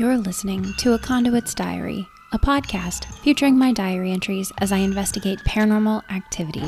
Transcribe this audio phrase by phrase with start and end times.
[0.00, 5.40] You're listening to A Conduit's Diary, a podcast featuring my diary entries as I investigate
[5.40, 6.64] paranormal activity.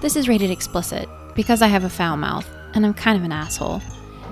[0.00, 3.32] This is rated explicit because I have a foul mouth and I'm kind of an
[3.32, 3.82] asshole.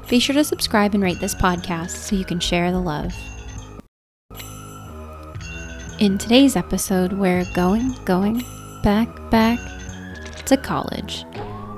[0.09, 3.13] Be sure to subscribe and rate this podcast so you can share the love.
[5.99, 8.45] In today's episode, we're going, going,
[8.85, 9.59] back, back
[10.45, 11.25] to college.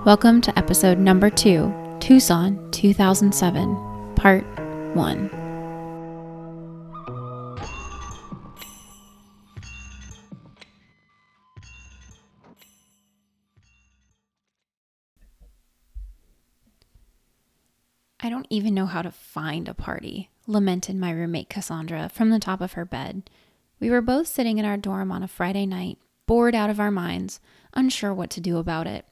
[0.05, 4.45] Welcome to episode number two Tucson 2007, part
[4.95, 5.38] one.
[18.21, 22.41] I don't even know how to find a party, lamented my roommate Cassandra from the
[22.41, 23.31] top of her bed.
[23.79, 26.91] We were both sitting in our dorm on a Friday night, bored out of our
[26.91, 27.41] minds,
[27.75, 29.05] unsure what to do about it.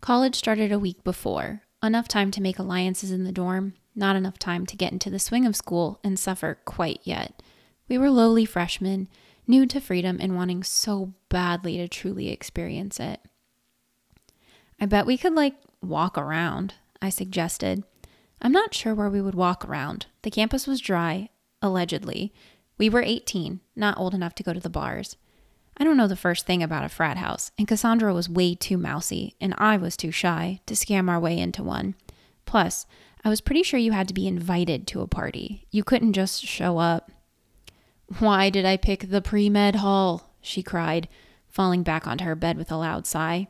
[0.00, 4.38] College started a week before, enough time to make alliances in the dorm, not enough
[4.38, 7.42] time to get into the swing of school and suffer quite yet.
[7.88, 9.08] We were lowly freshmen,
[9.46, 13.20] new to freedom and wanting so badly to truly experience it.
[14.80, 17.82] I bet we could, like, walk around, I suggested.
[18.40, 20.06] I'm not sure where we would walk around.
[20.22, 21.30] The campus was dry,
[21.62, 22.32] allegedly.
[22.78, 25.16] We were 18, not old enough to go to the bars.
[25.78, 28.78] I don't know the first thing about a frat house, and Cassandra was way too
[28.78, 31.94] mousy, and I was too shy to scam our way into one.
[32.46, 32.86] Plus,
[33.24, 35.66] I was pretty sure you had to be invited to a party.
[35.70, 37.10] You couldn't just show up.
[38.20, 40.30] Why did I pick the pre med hall?
[40.40, 41.08] she cried,
[41.48, 43.48] falling back onto her bed with a loud sigh.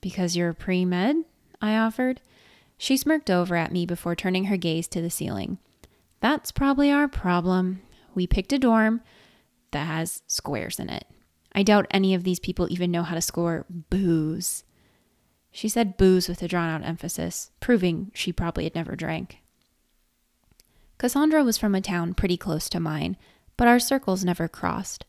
[0.00, 1.16] Because you're pre med?
[1.60, 2.20] I offered.
[2.78, 5.58] She smirked over at me before turning her gaze to the ceiling.
[6.20, 7.82] That's probably our problem.
[8.14, 9.00] We picked a dorm
[9.70, 11.06] that has squares in it.
[11.52, 14.64] I doubt any of these people even know how to score booze.
[15.50, 19.38] She said booze with a drawn out emphasis, proving she probably had never drank.
[20.98, 23.16] Cassandra was from a town pretty close to mine,
[23.56, 25.04] but our circles never crossed.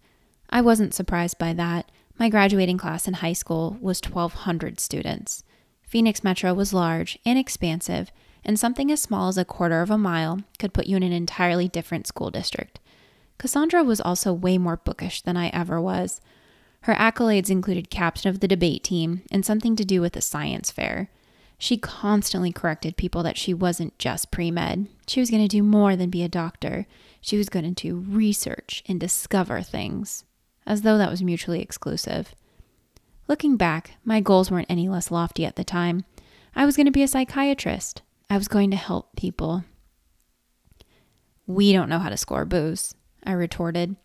[0.50, 1.92] I wasn't surprised by that.
[2.18, 5.44] My graduating class in high school was 1,200 students.
[5.88, 8.12] Phoenix Metro was large and expansive,
[8.44, 11.14] and something as small as a quarter of a mile could put you in an
[11.14, 12.80] entirely different school district.
[13.38, 16.20] Cassandra was also way more bookish than I ever was.
[16.82, 20.72] Her accolades included captain of the debate team and something to do with a science
[20.72, 21.10] fair.
[21.58, 24.88] She constantly corrected people that she wasn't just pre med.
[25.08, 26.86] She was going to do more than be a doctor.
[27.22, 30.26] She was going to research and discover things,
[30.66, 32.36] as though that was mutually exclusive.
[33.28, 36.06] Looking back, my goals weren't any less lofty at the time.
[36.56, 38.02] I was going to be a psychiatrist.
[38.30, 39.66] I was going to help people.
[41.46, 43.96] We don't know how to score booze, I retorted.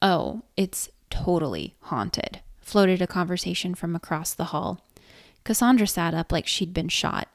[0.00, 4.84] Oh, it's totally haunted, floated a conversation from across the hall.
[5.44, 7.28] Cassandra sat up like she'd been shot.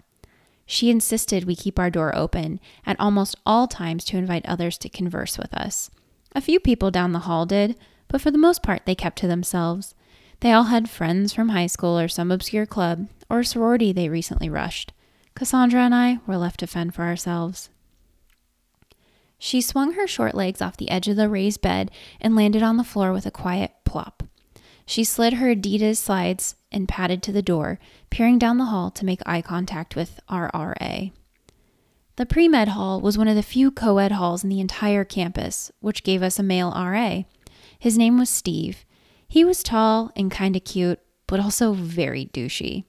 [0.66, 4.90] She insisted we keep our door open at almost all times to invite others to
[4.90, 5.90] converse with us.
[6.34, 7.78] A few people down the hall did,
[8.08, 9.96] but for the most part, they kept to themselves.
[10.40, 14.50] They all had friends from high school or some obscure club or sorority they recently
[14.50, 14.94] rushed.
[15.36, 17.70] Cassandra and I were left to fend for ourselves.
[19.40, 22.78] She swung her short legs off the edge of the raised bed and landed on
[22.78, 24.24] the floor with a quiet plop.
[24.86, 27.78] She slid her Adidas slides and padded to the door,
[28.10, 31.12] peering down the hall to make eye contact with RRA.
[32.16, 35.04] The pre med hall was one of the few co ed halls in the entire
[35.04, 37.24] campus, which gave us a male RA.
[37.78, 38.86] His name was Steve,
[39.28, 42.86] he was tall and kind of cute, but also very douchey.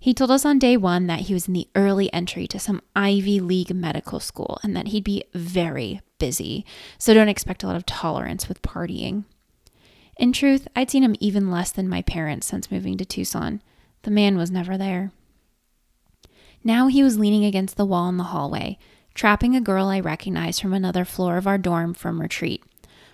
[0.00, 2.82] He told us on day one that he was in the early entry to some
[2.94, 6.64] Ivy League medical school and that he'd be very busy,
[6.98, 9.24] so don't expect a lot of tolerance with partying.
[10.16, 13.62] In truth, I'd seen him even less than my parents since moving to Tucson.
[14.02, 15.12] The man was never there.
[16.64, 18.78] Now he was leaning against the wall in the hallway,
[19.14, 22.64] trapping a girl I recognized from another floor of our dorm from retreat.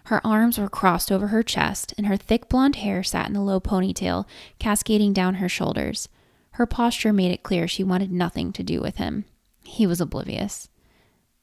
[0.04, 3.44] Her arms were crossed over her chest, and her thick blonde hair sat in a
[3.44, 4.26] low ponytail,
[4.58, 6.08] cascading down her shoulders.
[6.52, 9.24] Her posture made it clear she wanted nothing to do with him.
[9.64, 10.68] He was oblivious.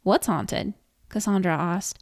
[0.03, 0.73] What's haunted?
[1.09, 1.99] Cassandra asked,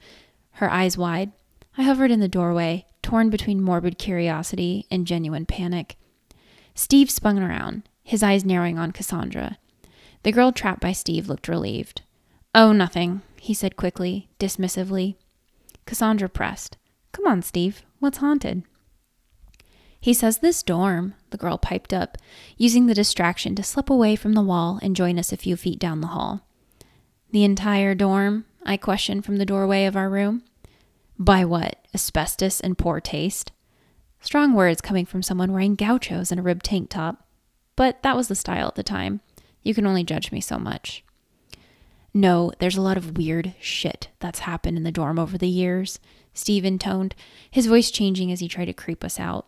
[0.53, 1.31] her eyes wide.
[1.77, 5.95] I hovered in the doorway, torn between morbid curiosity and genuine panic.
[6.75, 9.57] Steve spun around, his eyes narrowing on Cassandra.
[10.23, 12.01] The girl trapped by Steve looked relieved.
[12.53, 15.15] Oh, nothing, he said quickly, dismissively.
[15.89, 16.77] Cassandra pressed.
[17.13, 17.81] Come on, Steve.
[17.97, 18.61] What's haunted?
[19.99, 22.15] He says this dorm, the girl piped up,
[22.57, 25.79] using the distraction to slip away from the wall and join us a few feet
[25.79, 26.45] down the hall.
[27.31, 28.45] The entire dorm?
[28.63, 30.43] I questioned from the doorway of our room.
[31.17, 31.83] By what?
[31.91, 33.51] Asbestos and poor taste?
[34.21, 37.25] Strong words coming from someone wearing gauchos and a ribbed tank top.
[37.75, 39.21] But that was the style at the time.
[39.63, 41.03] You can only judge me so much.
[42.13, 45.99] No, there's a lot of weird shit that's happened in the dorm over the years,
[46.33, 47.15] Steve intoned,
[47.49, 49.47] his voice changing as he tried to creep us out.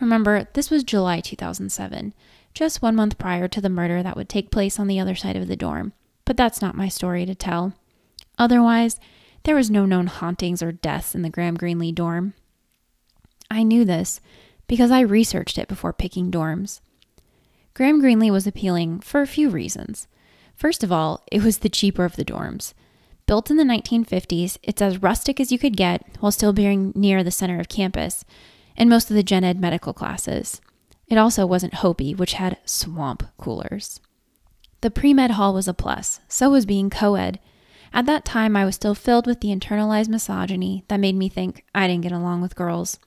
[0.00, 2.14] Remember, this was July 2007,
[2.52, 5.36] just one month prior to the murder that would take place on the other side
[5.36, 5.92] of the dorm.
[6.24, 7.74] But that's not my story to tell.
[8.38, 8.98] Otherwise,
[9.44, 12.34] there was no known hauntings or deaths in the Graham Greenlee dorm.
[13.50, 14.20] I knew this
[14.66, 16.80] because I researched it before picking dorms.
[17.74, 20.08] Graham Greenlee was appealing for a few reasons.
[20.54, 22.74] First of all, it was the cheaper of the dorms.
[23.26, 27.24] Built in the 1950s, it's as rustic as you could get while still being near
[27.24, 28.24] the center of campus
[28.76, 30.60] and most of the gen ed medical classes.
[31.06, 34.00] It also wasn't Hopi, which had swamp coolers.
[34.80, 37.40] The pre med hall was a plus, so was being co ed.
[37.92, 41.64] At that time, I was still filled with the internalized misogyny that made me think
[41.74, 42.98] I didn't get along with girls.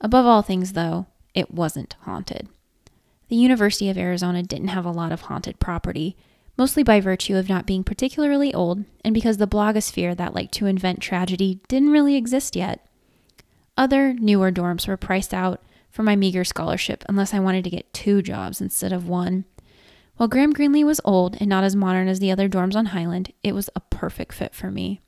[0.00, 2.48] Above all things, though, it wasn't haunted.
[3.28, 6.16] The University of Arizona didn't have a lot of haunted property,
[6.56, 10.66] mostly by virtue of not being particularly old and because the blogosphere that liked to
[10.66, 12.86] invent tragedy didn't really exist yet.
[13.76, 17.92] Other, newer dorms were priced out for my meager scholarship unless I wanted to get
[17.92, 19.44] two jobs instead of one.
[20.16, 23.32] While Graham Greenlee was old and not as modern as the other dorms on Highland,
[23.42, 25.00] it was a perfect fit for me.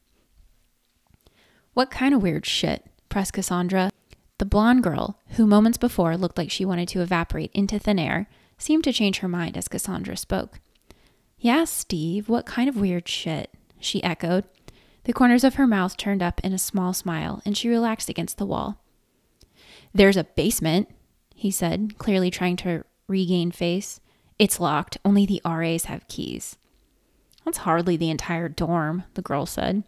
[1.75, 2.85] What kind of weird shit?
[3.09, 3.91] pressed Cassandra.
[4.39, 8.29] The blonde girl, who moments before looked like she wanted to evaporate into thin air,
[8.59, 10.61] seemed to change her mind as Cassandra spoke.
[11.39, 13.51] Yeah, Steve, what kind of weird shit?
[13.79, 14.45] she echoed.
[15.05, 18.39] The corners of her mouth turned up in a small smile, and she relaxed against
[18.39, 18.81] the wall.
[19.95, 20.89] There's a basement,
[21.35, 24.01] he said, clearly trying to regain face.
[24.39, 24.99] It's locked.
[25.05, 26.57] Only the RAs have keys.
[27.45, 29.85] That's hardly the entire dorm, the girl said.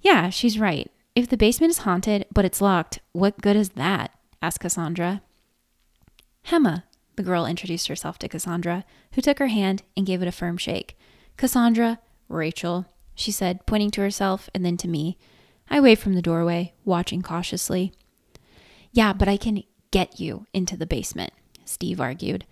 [0.00, 0.90] Yeah, she's right.
[1.14, 4.12] If the basement is haunted, but it's locked, what good is that?
[4.42, 5.22] asked Cassandra.
[6.46, 6.82] Hema,
[7.18, 10.56] the girl introduced herself to Cassandra, who took her hand and gave it a firm
[10.56, 10.96] shake.
[11.36, 11.98] Cassandra,
[12.28, 15.18] Rachel, she said, pointing to herself and then to me.
[15.68, 17.92] I waved from the doorway, watching cautiously.
[18.92, 21.32] Yeah, but I can get you into the basement,
[21.64, 22.46] Steve argued.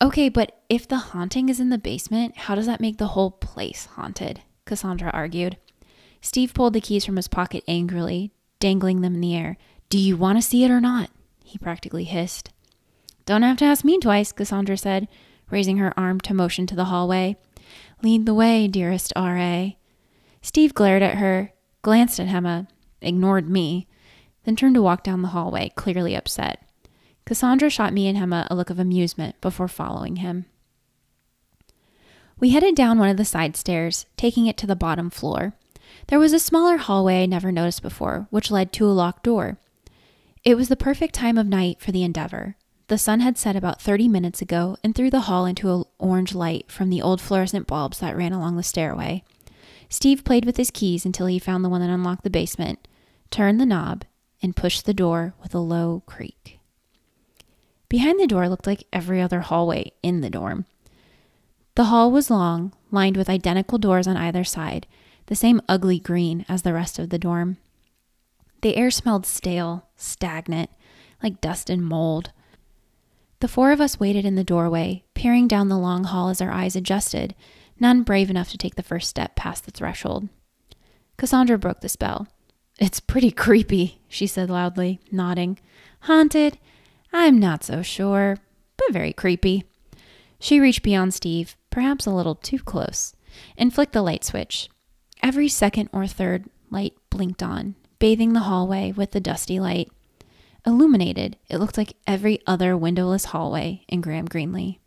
[0.00, 3.32] Okay, but if the haunting is in the basement, how does that make the whole
[3.32, 4.42] place haunted?
[4.64, 5.56] Cassandra argued.
[6.20, 8.30] Steve pulled the keys from his pocket angrily,
[8.60, 9.56] dangling them in the air.
[9.88, 11.10] Do you want to see it or not?
[11.44, 12.51] He practically hissed.
[13.24, 15.08] Don't have to ask me twice, Cassandra said,
[15.50, 17.36] raising her arm to motion to the hallway.
[18.02, 19.78] Lead the way, dearest R.A.
[20.40, 21.52] Steve glared at her,
[21.82, 22.66] glanced at Hema,
[23.00, 23.86] ignored me,
[24.44, 26.64] then turned to walk down the hallway, clearly upset.
[27.24, 30.46] Cassandra shot me and Hema a look of amusement before following him.
[32.40, 35.54] We headed down one of the side stairs, taking it to the bottom floor.
[36.08, 39.58] There was a smaller hallway I never noticed before, which led to a locked door.
[40.42, 42.56] It was the perfect time of night for the endeavor.
[42.92, 46.34] The sun had set about 30 minutes ago and threw the hall into an orange
[46.34, 49.24] light from the old fluorescent bulbs that ran along the stairway.
[49.88, 52.86] Steve played with his keys until he found the one that unlocked the basement,
[53.30, 54.04] turned the knob,
[54.42, 56.60] and pushed the door with a low creak.
[57.88, 60.66] Behind the door looked like every other hallway in the dorm.
[61.76, 64.86] The hall was long, lined with identical doors on either side,
[65.28, 67.56] the same ugly green as the rest of the dorm.
[68.60, 70.68] The air smelled stale, stagnant,
[71.22, 72.32] like dust and mold.
[73.42, 76.52] The four of us waited in the doorway, peering down the long hall as our
[76.52, 77.34] eyes adjusted,
[77.80, 80.28] none brave enough to take the first step past the threshold.
[81.16, 82.28] Cassandra broke the spell.
[82.78, 85.58] It's pretty creepy, she said loudly, nodding.
[86.02, 86.56] Haunted?
[87.12, 88.38] I'm not so sure,
[88.76, 89.64] but very creepy.
[90.38, 93.12] She reached beyond Steve, perhaps a little too close,
[93.58, 94.68] and flicked the light switch.
[95.20, 99.90] Every second or third, light blinked on, bathing the hallway with the dusty light.
[100.64, 104.78] Illuminated, it looked like every other windowless hallway in Graham Greenlee.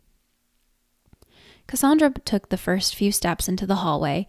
[1.66, 4.26] Cassandra took the first few steps into the hallway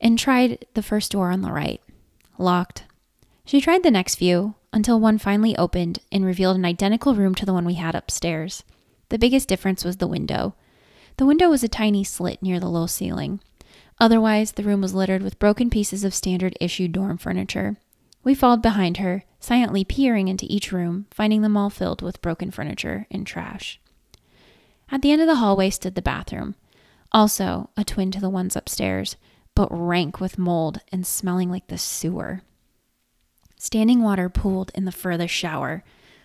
[0.00, 1.80] and tried the first door on the right.
[2.36, 2.84] Locked.
[3.44, 7.46] She tried the next few until one finally opened and revealed an identical room to
[7.46, 8.62] the one we had upstairs.
[9.08, 10.54] The biggest difference was the window.
[11.16, 13.40] The window was a tiny slit near the low ceiling.
[13.98, 17.78] Otherwise, the room was littered with broken pieces of standard issue dorm furniture.
[18.24, 22.50] We followed behind her, silently peering into each room, finding them all filled with broken
[22.50, 23.80] furniture and trash.
[24.90, 26.54] At the end of the hallway stood the bathroom,
[27.12, 29.16] also a twin to the ones upstairs,
[29.54, 32.42] but rank with mold and smelling like the sewer.
[33.56, 35.82] Standing water pooled in the furthest shower.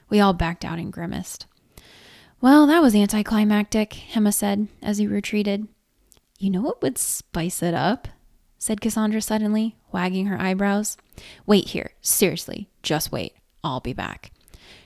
[0.10, 1.48] We all backed out and grimaced.
[2.42, 5.68] Well, that was anticlimactic, Hema said as he retreated.
[6.38, 8.08] You know what would spice it up?
[8.64, 10.96] Said Cassandra suddenly, wagging her eyebrows.
[11.46, 11.92] Wait here.
[12.02, 13.34] Seriously, just wait.
[13.62, 14.32] I'll be back.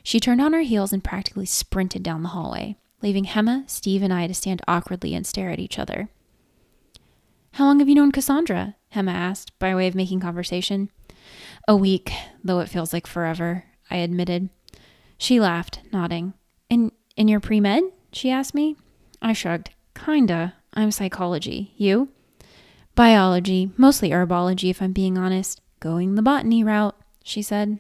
[0.02, 4.12] She turned on her heels and practically sprinted down the hallway, leaving Hema, Steve, and
[4.12, 6.10] I to stand awkwardly and stare at each other.
[7.52, 8.76] How long have you known Cassandra?
[8.96, 10.90] Hema asked, by way of making conversation.
[11.68, 12.12] A week,
[12.44, 14.50] though it feels like forever, I admitted.
[15.20, 16.34] She laughed, nodding.
[16.68, 17.84] In in your pre med?
[18.12, 18.76] she asked me.
[19.22, 19.70] I shrugged.
[19.94, 20.56] Kinda.
[20.74, 21.76] I'm psychology.
[21.78, 22.10] You?
[22.98, 25.62] Biology, mostly herbology, if I'm being honest.
[25.80, 27.78] Going the botany route, she said.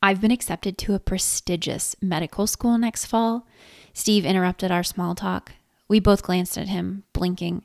[0.00, 3.48] I've been accepted to a prestigious medical school next fall.
[3.92, 5.54] Steve interrupted our small talk.
[5.88, 7.64] We both glanced at him, blinking.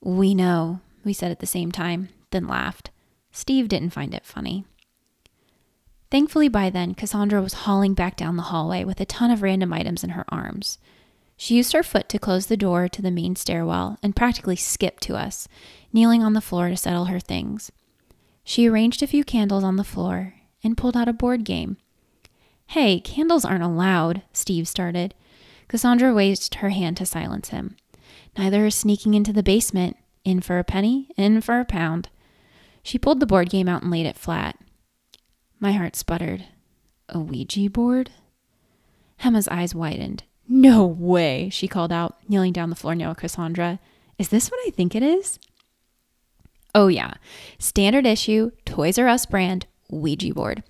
[0.00, 2.90] We know, we said at the same time, then laughed.
[3.30, 4.64] Steve didn't find it funny.
[6.10, 9.74] Thankfully, by then, Cassandra was hauling back down the hallway with a ton of random
[9.74, 10.78] items in her arms.
[11.40, 15.04] She used her foot to close the door to the main stairwell and practically skipped
[15.04, 15.46] to us,
[15.92, 17.70] kneeling on the floor to settle her things.
[18.42, 21.76] She arranged a few candles on the floor and pulled out a board game.
[22.66, 25.14] Hey, candles aren't allowed, Steve started.
[25.68, 27.76] Cassandra raised her hand to silence him.
[28.36, 29.96] Neither is sneaking into the basement.
[30.24, 32.08] In for a penny, in for a pound.
[32.82, 34.58] She pulled the board game out and laid it flat.
[35.60, 36.46] My heart sputtered.
[37.08, 38.10] A Ouija board?
[39.18, 40.24] Hema's eyes widened.
[40.48, 43.78] No way, she called out, kneeling down the floor near Cassandra.
[44.18, 45.38] Is this what I think it is?
[46.74, 47.14] Oh, yeah.
[47.58, 50.62] Standard issue, Toys R Us brand, Ouija board.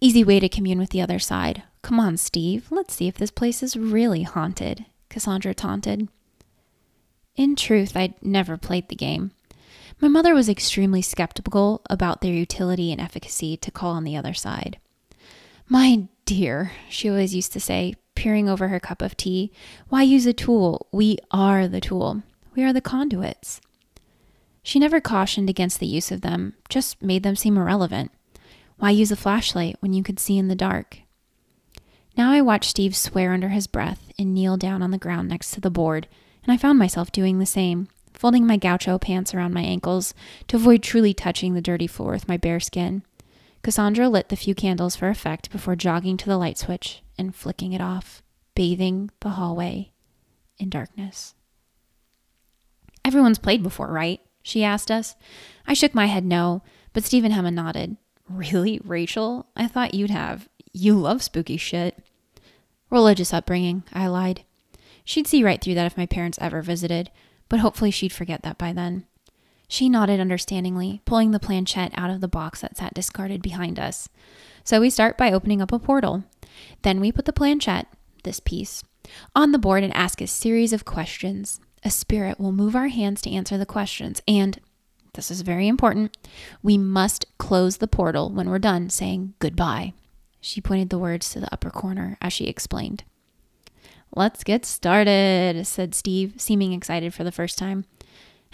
[0.00, 1.62] Easy way to commune with the other side.
[1.82, 2.66] Come on, Steve.
[2.70, 6.08] Let's see if this place is really haunted, Cassandra taunted.
[7.34, 9.32] In truth, I'd never played the game.
[10.00, 14.34] My mother was extremely skeptical about their utility and efficacy to call on the other
[14.34, 14.78] side.
[15.68, 19.52] My dear, she always used to say, peering over her cup of tea,
[19.88, 20.86] why use a tool?
[20.92, 22.22] We are the tool.
[22.54, 23.60] We are the conduits.
[24.62, 28.12] She never cautioned against the use of them, just made them seem irrelevant.
[28.78, 30.98] Why use a flashlight when you could see in the dark?
[32.16, 35.52] Now I watched Steve swear under his breath and kneel down on the ground next
[35.52, 36.08] to the board
[36.44, 40.14] and I found myself doing the same, folding my gaucho pants around my ankles
[40.48, 43.02] to avoid truly touching the dirty floor with my bare skin.
[43.62, 47.72] Cassandra lit the few candles for effect before jogging to the light switch and flicking
[47.72, 48.22] it off,
[48.54, 49.92] bathing the hallway
[50.58, 51.34] in darkness.
[53.04, 54.20] Everyone's played before, right?
[54.42, 55.14] She asked us.
[55.66, 56.62] I shook my head no,
[56.92, 57.96] but Steve and Hema nodded.
[58.28, 59.46] Really, Rachel?
[59.56, 60.48] I thought you'd have.
[60.72, 61.98] You love spooky shit.
[62.90, 64.44] Religious upbringing, I lied.
[65.04, 67.10] She'd see right through that if my parents ever visited,
[67.48, 69.06] but hopefully she'd forget that by then.
[69.68, 74.08] She nodded understandingly, pulling the planchette out of the box that sat discarded behind us.
[74.64, 76.24] So we start by opening up a portal.
[76.82, 77.86] Then we put the planchette,
[78.24, 78.82] this piece,
[79.34, 81.60] on the board and ask a series of questions.
[81.84, 84.60] A spirit will move our hands to answer the questions, and
[85.14, 86.16] this is very important.
[86.62, 89.92] We must close the portal when we're done saying goodbye.
[90.40, 93.04] She pointed the words to the upper corner as she explained.
[94.14, 97.84] Let's get started, said Steve, seeming excited for the first time.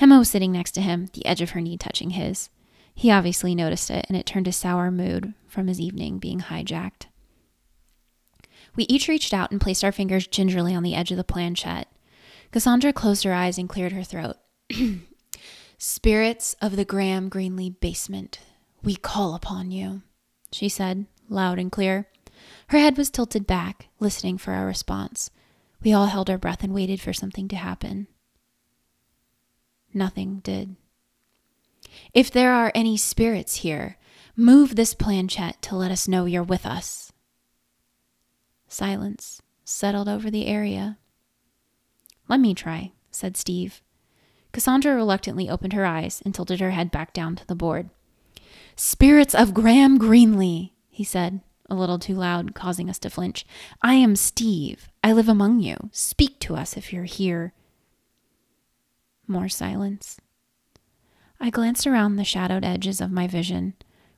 [0.00, 2.48] Hema was sitting next to him, the edge of her knee touching his.
[2.94, 7.06] He obviously noticed it, and it turned his sour mood from his evening being hijacked.
[8.76, 11.88] We each reached out and placed our fingers gingerly on the edge of the planchette.
[12.50, 14.36] Cassandra closed her eyes and cleared her throat.
[15.78, 18.40] Spirits of the Graham Greenlee basement,
[18.82, 20.02] we call upon you,
[20.52, 22.08] she said, loud and clear.
[22.68, 25.30] Her head was tilted back, listening for our response.
[25.82, 28.08] We all held our breath and waited for something to happen.
[29.94, 30.76] Nothing did.
[32.12, 33.96] If there are any spirits here,
[34.36, 37.07] move this planchette to let us know you're with us.
[38.68, 40.98] Silence settled over the area.
[42.28, 43.82] Let me try, said Steve.
[44.52, 47.90] Cassandra reluctantly opened her eyes and tilted her head back down to the board.
[48.76, 53.44] Spirits of Graham Greenlee, he said, a little too loud, causing us to flinch.
[53.82, 54.88] I am Steve.
[55.04, 55.76] I live among you.
[55.92, 57.52] Speak to us if you're here.
[59.26, 60.18] More silence.
[61.40, 63.74] I glanced around the shadowed edges of my vision,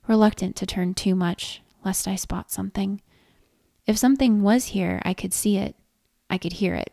[0.07, 3.01] reluctant to turn too much, lest I spot something.
[3.87, 5.77] If something was here, I could see it.
[6.29, 6.93] I could hear it.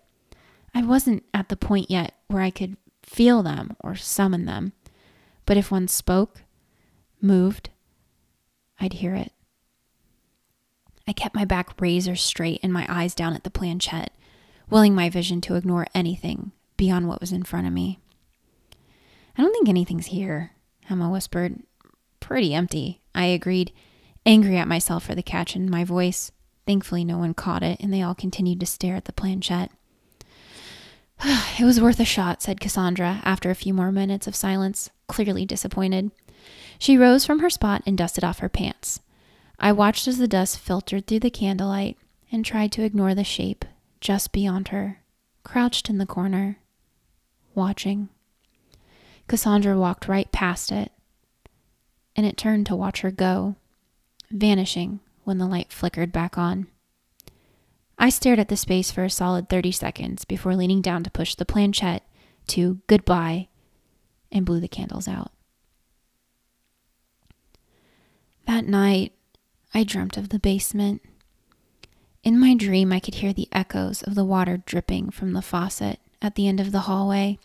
[0.73, 4.73] I wasn't at the point yet where I could feel them or summon them.
[5.45, 6.43] But if one spoke,
[7.21, 7.69] moved,
[8.79, 9.31] I'd hear it.
[11.07, 14.13] I kept my back razor straight and my eyes down at the planchette,
[14.69, 17.99] willing my vision to ignore anything beyond what was in front of me.
[19.37, 20.51] I don't think anything's here,
[20.89, 21.63] Hema whispered.
[22.19, 23.71] Pretty empty, I agreed,
[24.25, 26.31] angry at myself for the catch in my voice.
[26.67, 29.71] Thankfully, no one caught it, and they all continued to stare at the planchette.
[31.23, 35.45] it was worth a shot, said Cassandra after a few more minutes of silence, clearly
[35.45, 36.11] disappointed.
[36.77, 38.99] She rose from her spot and dusted off her pants.
[39.57, 41.97] I watched as the dust filtered through the candlelight
[42.33, 43.63] and tried to ignore the shape
[44.01, 44.99] just beyond her,
[45.43, 46.59] crouched in the corner,
[47.55, 48.09] watching.
[49.29, 50.91] Cassandra walked right past it,
[52.13, 53.55] and it turned to watch her go,
[54.29, 56.67] vanishing when the light flickered back on.
[57.99, 61.35] I stared at the space for a solid 30 seconds before leaning down to push
[61.35, 62.03] the planchette
[62.47, 63.49] to goodbye
[64.31, 65.31] and blew the candles out.
[68.45, 69.11] That night,
[69.73, 71.01] I dreamt of the basement.
[72.23, 75.99] In my dream, I could hear the echoes of the water dripping from the faucet
[76.21, 77.37] at the end of the hallway.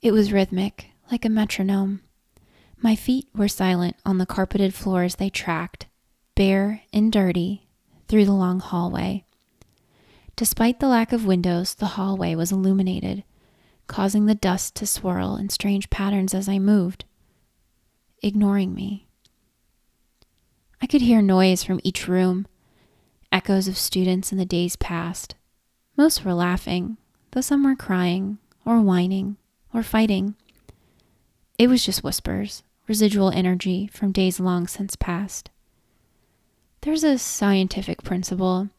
[0.00, 2.02] It was rhythmic, like a metronome.
[2.78, 5.86] My feet were silent on the carpeted floor as they tracked,
[6.40, 7.68] bare and dirty,
[8.08, 9.22] through the long hallway.
[10.36, 13.24] Despite the lack of windows, the hallway was illuminated,
[13.88, 17.04] causing the dust to swirl in strange patterns as I moved,
[18.22, 19.06] ignoring me.
[20.80, 22.46] I could hear noise from each room,
[23.30, 25.34] echoes of students in the days past.
[25.94, 26.96] Most were laughing,
[27.32, 29.36] though some were crying, or whining,
[29.74, 30.36] or fighting.
[31.58, 35.50] It was just whispers, residual energy from days long since past.
[36.82, 38.70] There's a scientific principle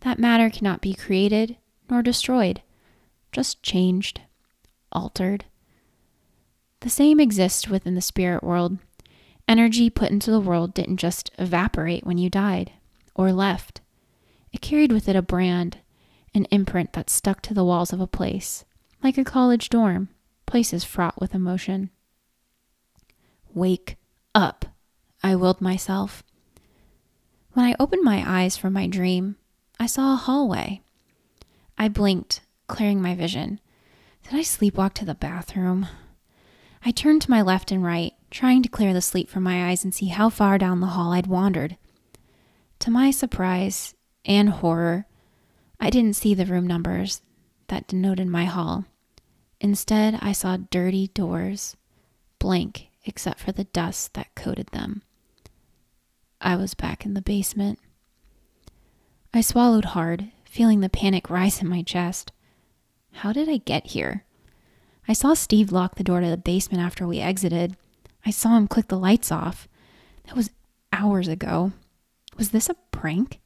[0.00, 1.56] that matter cannot be created
[1.88, 2.62] nor destroyed,
[3.30, 4.20] just changed,
[4.90, 5.44] altered.
[6.80, 8.78] The same exists within the spirit world.
[9.46, 12.72] Energy put into the world didn't just evaporate when you died
[13.14, 13.80] or left.
[14.52, 15.78] It carried with it a brand,
[16.34, 18.64] an imprint that stuck to the walls of a place,
[19.02, 20.08] like a college dorm,
[20.46, 21.90] places fraught with emotion.
[23.52, 23.96] Wake
[24.34, 24.66] up,
[25.22, 26.24] I willed myself.
[27.54, 29.36] When I opened my eyes from my dream,
[29.78, 30.80] I saw a hallway.
[31.78, 33.60] I blinked, clearing my vision.
[34.24, 35.86] Did I sleepwalk to the bathroom?
[36.84, 39.84] I turned to my left and right, trying to clear the sleep from my eyes
[39.84, 41.76] and see how far down the hall I'd wandered.
[42.80, 43.94] To my surprise
[44.24, 45.06] and horror,
[45.78, 47.22] I didn't see the room numbers
[47.68, 48.84] that denoted my hall.
[49.60, 51.76] Instead, I saw dirty doors,
[52.40, 55.02] blank except for the dust that coated them.
[56.44, 57.78] I was back in the basement.
[59.32, 62.32] I swallowed hard, feeling the panic rise in my chest.
[63.12, 64.24] How did I get here?
[65.08, 67.78] I saw Steve lock the door to the basement after we exited.
[68.26, 69.66] I saw him click the lights off.
[70.26, 70.50] That was
[70.92, 71.72] hours ago.
[72.36, 73.40] Was this a prank?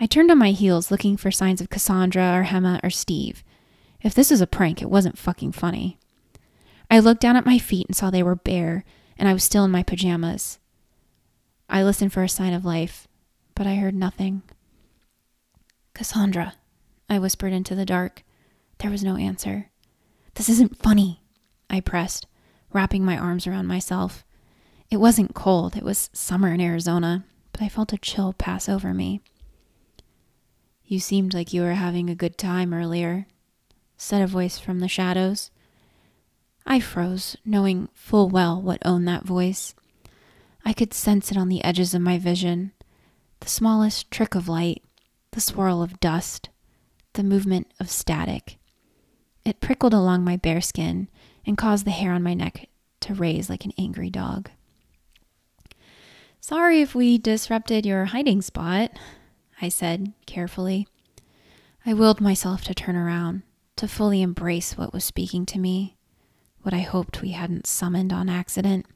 [0.00, 3.44] I turned on my heels looking for signs of Cassandra or Hema or Steve.
[4.00, 5.98] If this was a prank, it wasn't fucking funny.
[6.90, 8.84] I looked down at my feet and saw they were bare,
[9.18, 10.58] and I was still in my pajamas.
[11.68, 13.08] I listened for a sign of life,
[13.54, 14.42] but I heard nothing.
[15.94, 16.54] Cassandra,
[17.08, 18.22] I whispered into the dark.
[18.78, 19.70] There was no answer.
[20.34, 21.22] This isn't funny,
[21.70, 22.26] I pressed,
[22.72, 24.24] wrapping my arms around myself.
[24.90, 28.92] It wasn't cold, it was summer in Arizona, but I felt a chill pass over
[28.92, 29.20] me.
[30.84, 33.26] You seemed like you were having a good time earlier,
[33.96, 35.50] said a voice from the shadows.
[36.66, 39.74] I froze, knowing full well what owned that voice.
[40.64, 42.72] I could sense it on the edges of my vision
[43.40, 44.82] the smallest trick of light,
[45.32, 46.48] the swirl of dust,
[47.12, 48.58] the movement of static.
[49.44, 51.08] It prickled along my bare skin
[51.44, 52.68] and caused the hair on my neck
[53.00, 54.50] to raise like an angry dog.
[56.40, 58.92] Sorry if we disrupted your hiding spot,
[59.60, 60.88] I said carefully.
[61.84, 63.42] I willed myself to turn around,
[63.76, 65.96] to fully embrace what was speaking to me,
[66.62, 68.86] what I hoped we hadn't summoned on accident.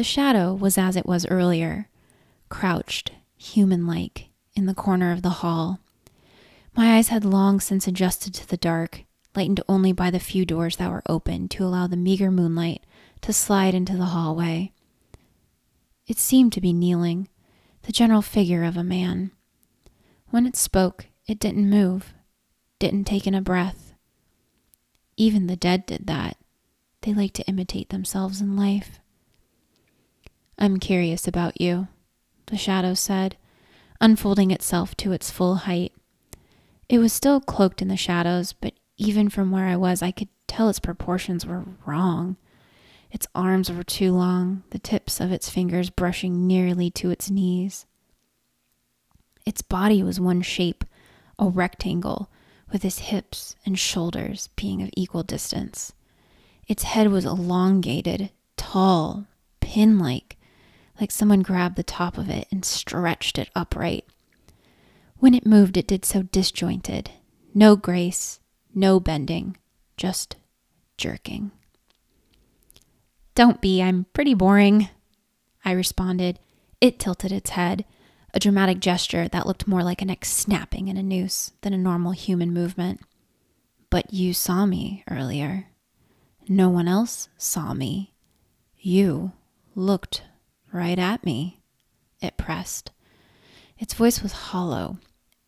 [0.00, 1.90] The shadow was as it was earlier,
[2.48, 5.78] crouched, human like, in the corner of the hall.
[6.74, 9.04] My eyes had long since adjusted to the dark,
[9.36, 12.82] lightened only by the few doors that were open to allow the meager moonlight
[13.20, 14.72] to slide into the hallway.
[16.06, 17.28] It seemed to be kneeling,
[17.82, 19.32] the general figure of a man.
[20.30, 22.14] When it spoke, it didn't move,
[22.78, 23.92] didn't take in a breath.
[25.18, 26.38] Even the dead did that.
[27.02, 28.99] They like to imitate themselves in life.
[30.58, 31.88] I'm curious about you,
[32.46, 33.36] the shadow said,
[34.00, 35.92] unfolding itself to its full height.
[36.88, 40.28] It was still cloaked in the shadows, but even from where I was, I could
[40.46, 42.36] tell its proportions were wrong.
[43.10, 47.86] Its arms were too long, the tips of its fingers brushing nearly to its knees.
[49.46, 50.84] Its body was one shape,
[51.38, 52.30] a rectangle,
[52.70, 55.92] with its hips and shoulders being of equal distance.
[56.68, 59.26] Its head was elongated, tall,
[59.60, 60.36] pin like,
[61.00, 64.04] like someone grabbed the top of it and stretched it upright.
[65.18, 67.10] When it moved, it did so disjointed.
[67.54, 68.40] No grace,
[68.74, 69.56] no bending,
[69.96, 70.36] just
[70.96, 71.50] jerking.
[73.34, 74.88] Don't be, I'm pretty boring,
[75.64, 76.38] I responded.
[76.80, 77.84] It tilted its head,
[78.32, 81.78] a dramatic gesture that looked more like a neck snapping in a noose than a
[81.78, 83.00] normal human movement.
[83.88, 85.68] But you saw me earlier.
[86.48, 88.14] No one else saw me.
[88.78, 89.32] You
[89.74, 90.22] looked
[90.72, 91.60] right at me.
[92.20, 92.90] It pressed.
[93.78, 94.98] Its voice was hollow,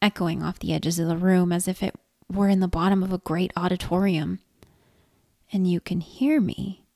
[0.00, 1.94] echoing off the edges of the room as if it
[2.30, 4.38] were in the bottom of a great auditorium.
[5.52, 6.86] And you can hear me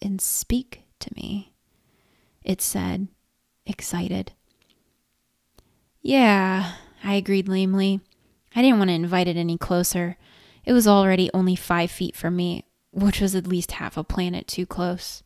[0.00, 1.52] and speak to me,
[2.42, 3.06] it said,
[3.64, 4.32] excited.
[6.00, 6.72] Yeah,
[7.04, 8.00] I agreed lamely.
[8.56, 10.16] I didn't want to invite it any closer.
[10.64, 14.48] It was already only five feet from me, which was at least half a planet
[14.48, 15.22] too close.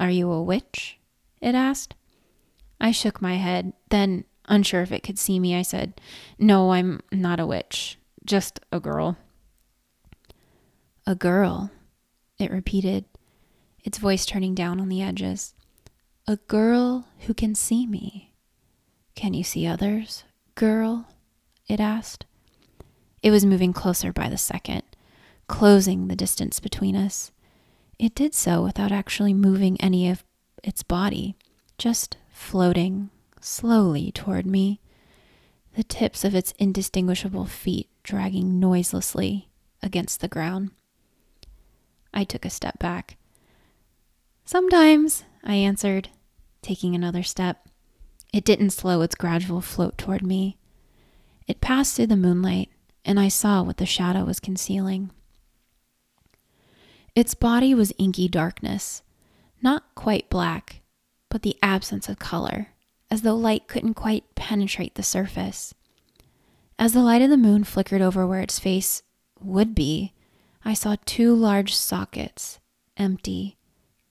[0.00, 0.98] Are you a witch?
[1.42, 1.94] It asked.
[2.80, 3.74] I shook my head.
[3.90, 6.00] Then, unsure if it could see me, I said,
[6.38, 7.98] No, I'm not a witch.
[8.24, 9.18] Just a girl.
[11.06, 11.70] A girl,
[12.38, 13.04] it repeated,
[13.84, 15.54] its voice turning down on the edges.
[16.26, 18.32] A girl who can see me.
[19.14, 21.08] Can you see others, girl?
[21.68, 22.24] It asked.
[23.22, 24.82] It was moving closer by the second,
[25.46, 27.32] closing the distance between us.
[28.00, 30.24] It did so without actually moving any of
[30.64, 31.36] its body,
[31.76, 33.10] just floating
[33.42, 34.80] slowly toward me,
[35.74, 39.50] the tips of its indistinguishable feet dragging noiselessly
[39.82, 40.70] against the ground.
[42.14, 43.18] I took a step back.
[44.46, 46.08] Sometimes, I answered,
[46.62, 47.68] taking another step.
[48.32, 50.56] It didn't slow its gradual float toward me.
[51.46, 52.70] It passed through the moonlight,
[53.04, 55.10] and I saw what the shadow was concealing.
[57.20, 59.02] Its body was inky darkness,
[59.60, 60.80] not quite black,
[61.28, 62.68] but the absence of color,
[63.10, 65.74] as though light couldn't quite penetrate the surface.
[66.78, 69.02] As the light of the moon flickered over where its face
[69.38, 70.14] would be,
[70.64, 72.58] I saw two large sockets,
[72.96, 73.58] empty,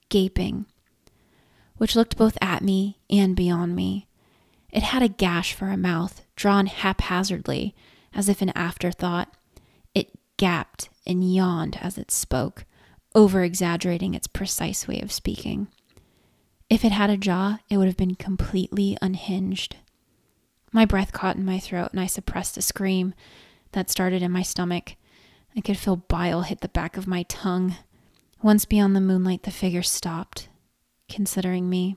[0.08, 0.66] gaping,
[1.78, 4.06] which looked both at me and beyond me.
[4.70, 7.74] It had a gash for a mouth, drawn haphazardly,
[8.14, 9.34] as if an afterthought.
[9.96, 12.66] It gapped and yawned as it spoke,
[13.14, 15.68] over exaggerating its precise way of speaking.
[16.68, 19.76] If it had a jaw, it would have been completely unhinged.
[20.72, 23.12] My breath caught in my throat, and I suppressed a scream
[23.72, 24.94] that started in my stomach.
[25.56, 27.74] I could feel bile hit the back of my tongue.
[28.40, 30.48] Once beyond the moonlight, the figure stopped,
[31.08, 31.96] considering me.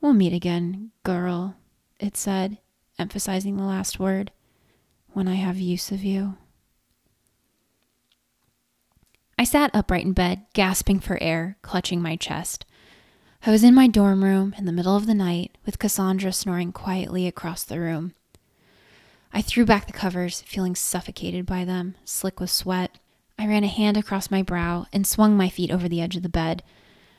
[0.00, 1.56] We'll meet again, girl,
[2.00, 2.58] it said,
[2.98, 4.32] emphasizing the last word,
[5.12, 6.36] when I have use of you.
[9.38, 12.64] I sat upright in bed, gasping for air, clutching my chest.
[13.46, 16.72] I was in my dorm room in the middle of the night with Cassandra snoring
[16.72, 18.14] quietly across the room.
[19.32, 22.98] I threw back the covers, feeling suffocated by them, slick with sweat.
[23.38, 26.22] I ran a hand across my brow and swung my feet over the edge of
[26.22, 26.62] the bed.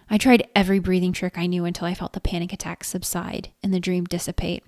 [0.10, 3.74] I tried every breathing trick I knew until I felt the panic attack subside and
[3.74, 4.64] the dream dissipate.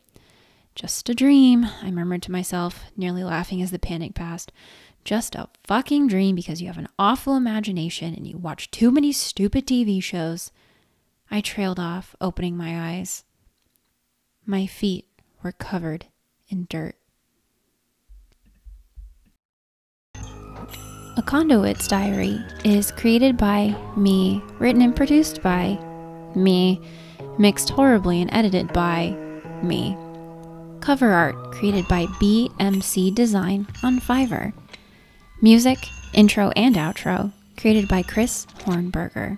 [0.76, 4.52] Just a dream, I murmured to myself, nearly laughing as the panic passed.
[5.08, 9.14] Just a fucking dream because you have an awful imagination and you watch too many
[9.14, 10.52] stupid TV shows.
[11.32, 13.24] I trailed off, opening my eyes.
[14.46, 15.06] My feet
[15.42, 16.08] were covered
[16.50, 16.98] in dirt.
[20.16, 25.80] A Conduit's Diary is created by me, written and produced by
[26.36, 26.82] me,
[27.40, 29.12] mixed horribly and edited by
[29.64, 29.96] me.
[30.82, 34.52] Cover art created by BMC Design on Fiverr.
[35.40, 35.78] Music,
[36.14, 39.38] intro, and outro created by Chris Hornberger.